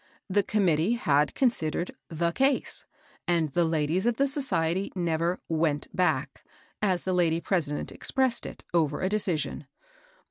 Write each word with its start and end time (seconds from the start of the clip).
The 0.27 0.41
committee 0.41 0.93
had 0.93 1.35
considered" 1.35 1.91
the 2.21 2.31
case," 2.31 2.85
and 3.27 3.49
the 3.49 3.63
ladies 3.63 4.07
of 4.07 4.17
the 4.17 4.27
society 4.27 4.91
never 4.95 5.39
"went 5.47 5.95
back," 5.95 6.43
as 6.81 7.03
the 7.03 7.13
lady 7.13 7.39
president 7.39 7.91
ex 7.91 8.09
pressed 8.09 8.47
it, 8.47 8.63
over 8.73 9.01
a 9.01 9.09
decision. 9.09 9.67